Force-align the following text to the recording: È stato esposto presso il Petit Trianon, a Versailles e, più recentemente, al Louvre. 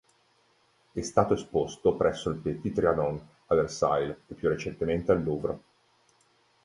È 0.93 0.99
stato 1.01 1.35
esposto 1.35 1.95
presso 1.95 2.31
il 2.31 2.37
Petit 2.39 2.73
Trianon, 2.73 3.23
a 3.45 3.53
Versailles 3.53 4.17
e, 4.25 4.33
più 4.33 4.49
recentemente, 4.49 5.11
al 5.11 5.23
Louvre. 5.23 5.59